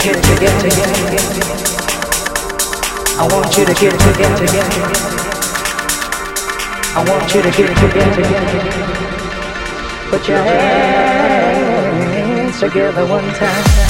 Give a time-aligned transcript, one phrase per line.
[0.00, 1.12] I want you to get together.
[3.18, 4.46] I want you to get together.
[6.96, 8.24] I want you to get together.
[10.08, 13.89] Put your hands together one time.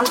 [0.00, 0.06] Of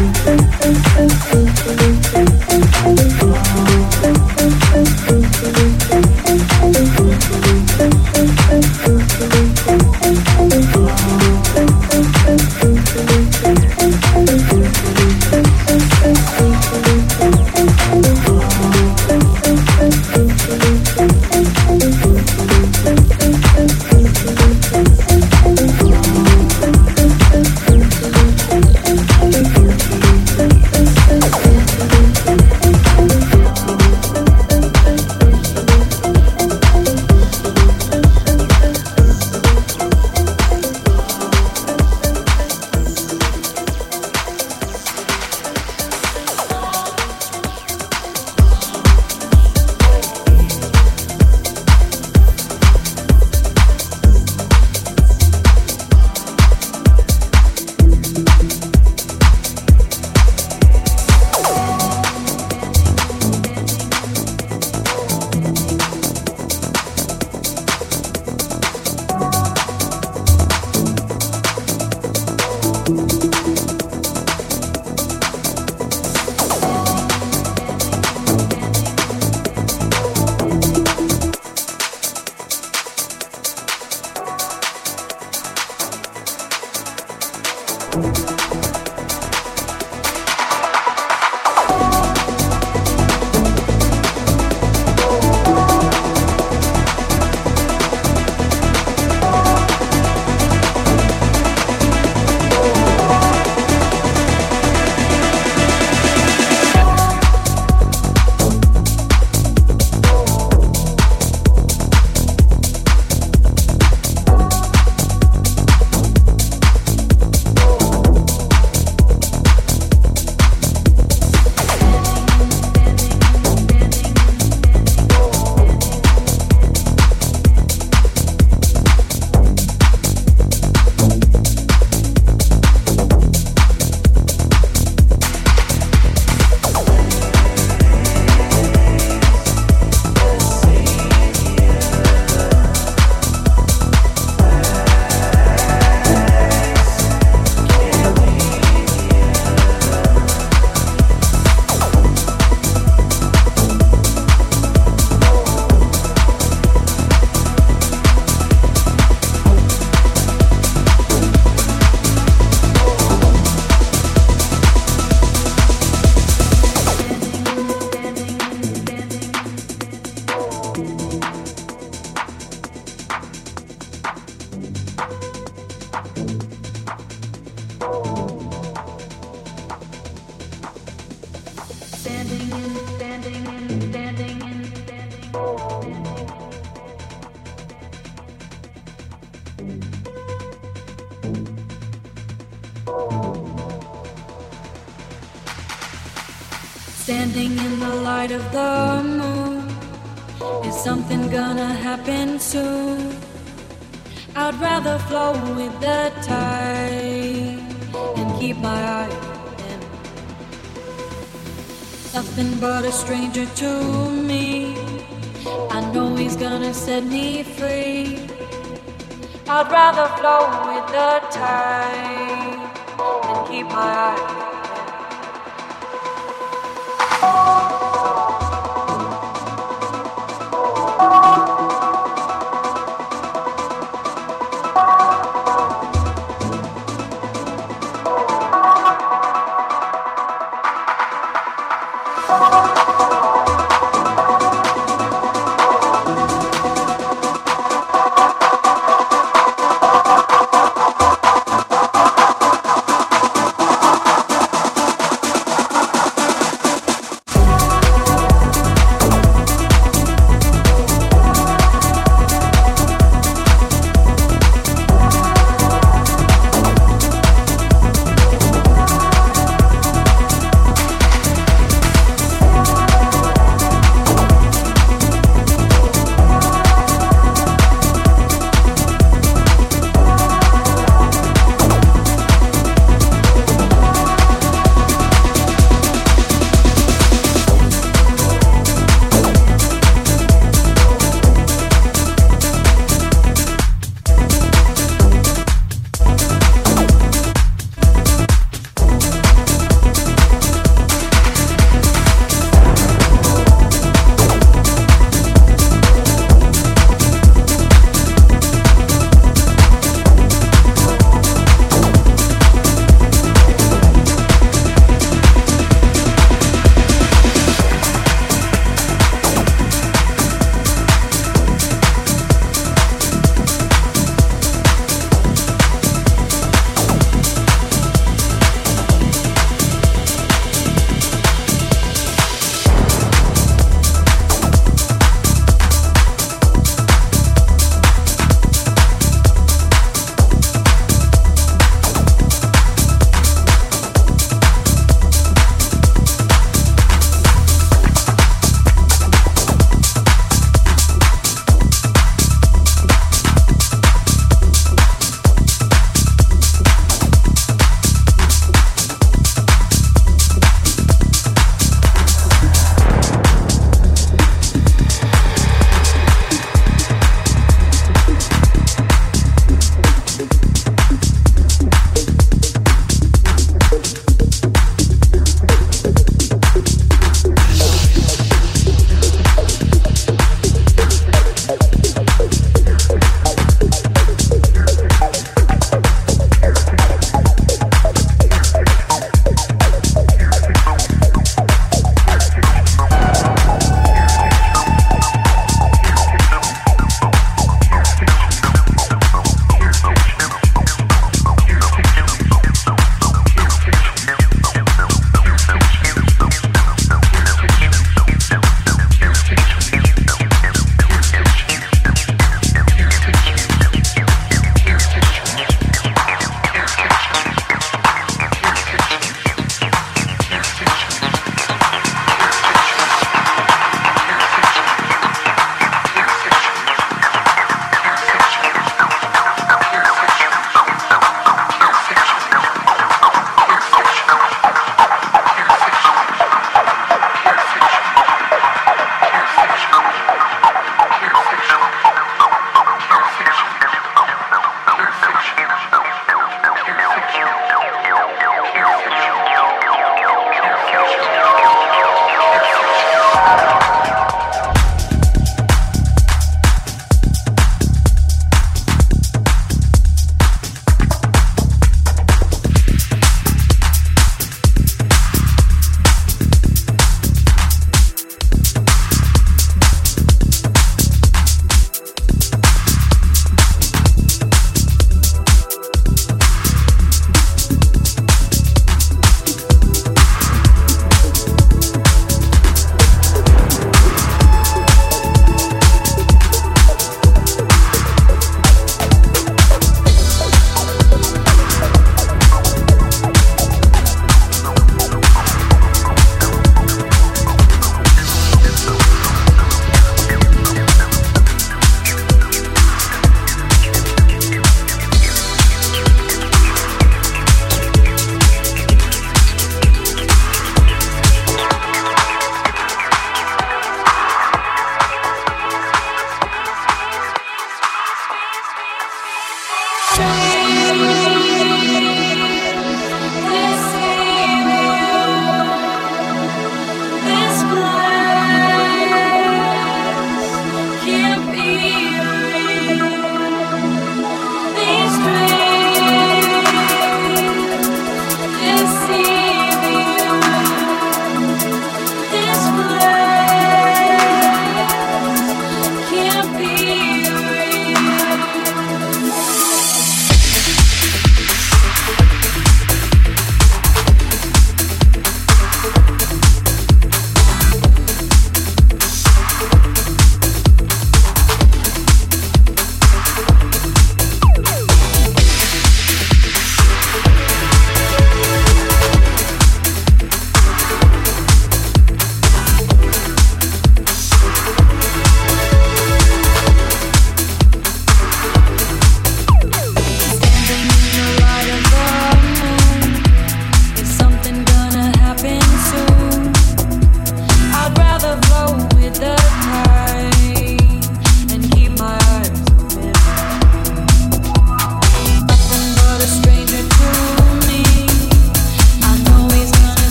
[223.73, 224.62] My eye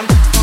[0.00, 0.39] on.